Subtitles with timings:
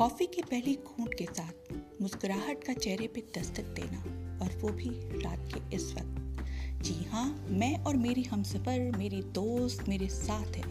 [0.00, 3.98] Coffee की पहली घूंट के साथ मुस्कुराहट का चेहरे पे दस्तक देना
[4.44, 4.88] और वो भी
[5.22, 6.44] रात के इस वक्त।
[6.82, 10.68] जी हाँ मैं और मेरी हमसफ़र, मेरी दोस्त, मेरे साथ है,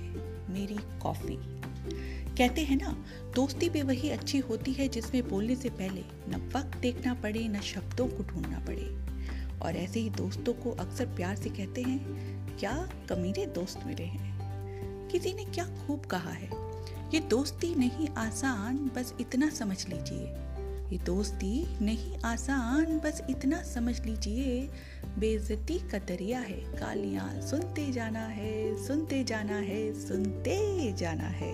[0.49, 1.37] मेरी कॉफ़ी।
[2.35, 3.05] कहते हैं ना,
[3.35, 7.59] दोस्ती भी वही अच्छी होती है जिसमें बोलने से पहले न वक्त देखना पड़े, न
[7.59, 8.99] शब्दों को ढूंढना पड़े।
[9.59, 11.99] और ऐसे ही दोस्तों को अक्सर प्यार से कहते हैं,
[12.57, 14.39] क्या कमीने दोस्त मिले हैं?
[15.07, 16.68] किसी ने क्या खूब कहा है?
[17.13, 20.25] ये दोस्ती नहीं आसान, बस इतना समझ लीजिए।
[20.91, 24.69] ये दोस्ती नहीं आसान, बस इतना समझ लीजिए।
[25.19, 31.53] बेजती का दरिया है, गालियाँ सुनते जाना है, सुनते जाना है, सुनते जाना है।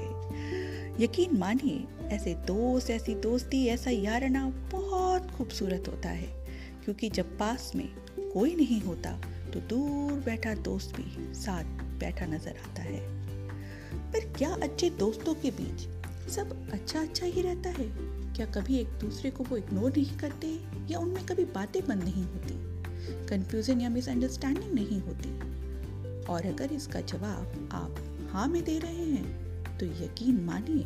[1.04, 6.46] यकीन मानिए, ऐसे दोस्त, ऐसी दोस्ती, ऐसा यारना बहुत खूबसूरत होता है।
[6.84, 7.90] क्योंकि जब पास में
[8.34, 9.12] कोई नहीं होता
[9.54, 11.64] तो दूर बैठा दोस्त भी साथ
[12.00, 13.26] बैठा नज़र आता है।
[13.94, 15.88] पर क्या अच्छे दोस्तों के बीच
[16.32, 18.16] सब अच्छा अच्छा ही रहता है?
[18.34, 20.48] क्या कभी एक दूसरे को वो इग्नोर नहीं करते
[20.90, 22.54] या उनमें कभी बातें बंद नहीं होती?
[23.26, 25.30] कंफ्यूजन या मिसअंडरस्टैंडिंग नहीं होती।
[26.26, 27.96] और अगर इसका जवाब आप
[28.32, 29.46] हाँ में दे रहे हैं
[29.78, 30.84] तो यकीन मानिए,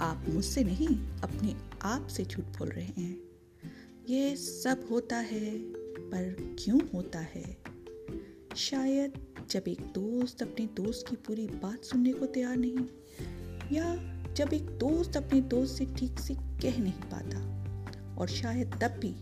[0.00, 3.18] आप मुझसे नहीं, अपने आप से झूठ बोल रहे हैं।
[4.08, 5.58] ये सब होता है,
[6.00, 7.56] पर क्यों होता है?
[8.56, 12.84] शायद जब एक दोस्त अपने दोस्त की पूरी बात सुनने को तैयार नहीं,
[13.72, 13.94] या
[14.34, 17.38] जब एक दोस्त अपने दोस्त से ठीक से कह नहीं पाता,
[18.16, 19.14] और शायद तब भी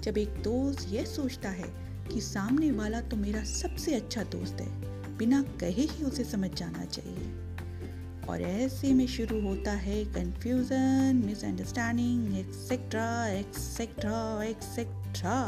[0.00, 1.68] जब एक दोस्त यह सोचता है
[2.12, 6.84] कि सामने वाला तो मेरा सबसे अच्छा दोस्त है, बिना कहे ही उसे समझ जाना
[6.84, 7.32] चाहिए।
[8.28, 15.38] और ऐसे में शुरू होता है confusion misunderstanding etcetera etcetera etcetera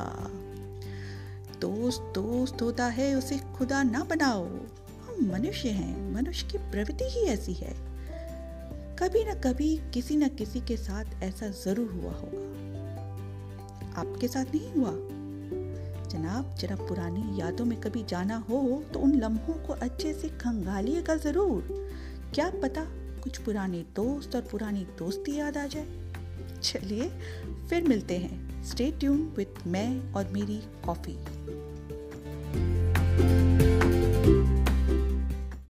[1.60, 7.24] दोस्त दोस्त होता है, उसे खुदा ना बनाओ। हम मनुष्य हैं, मनुष्य की प्रवृत्ति ही
[7.26, 7.74] ऐसी है।
[8.98, 12.46] कभी ना कभी किसी न किसी के साथ ऐसा ज़रूर हुआ होगा।
[14.00, 14.92] आपके साथ नहीं हुआ?
[16.08, 21.16] जनाब, जरा पुरानी यादों में कभी जाना हो तो उन लम्हों को अच्छे से खंगालिएगा
[21.16, 21.66] ज़रूर।
[22.34, 22.84] क्या पता
[23.22, 25.86] कुछ पुराने दोस्त और पुरानी दोस्ती याद आ जाए?
[26.62, 27.08] चलिए
[27.68, 31.16] फिर मिलते हैं। स्टे ट्यून विथ मैं और मेरी कॉफ़ी